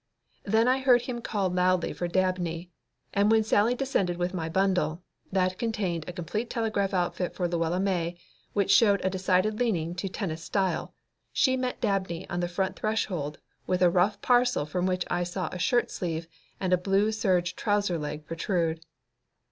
[0.45, 2.71] Then I heard him call loudly for Dabney,
[3.13, 7.79] and when Sallie descended with my bundle, that contained a complete telegraphic outfit for Luella
[7.79, 8.17] May
[8.53, 10.95] which showed a decided leaning to tennis style,
[11.31, 13.37] she met Dabney on the front threshold
[13.67, 16.25] with a rough parcel from which I saw a shirt sleeve
[16.59, 18.83] and a blue serge trouser leg protrude.